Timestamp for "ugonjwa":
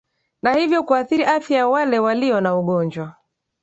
2.57-3.15